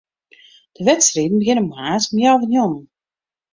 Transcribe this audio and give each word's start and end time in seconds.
De 0.75 0.81
wedstriden 0.87 1.37
begjinne 1.37 1.65
moarns 1.69 2.05
om 2.11 2.19
healwei 2.21 2.49
njoggenen. 2.51 2.85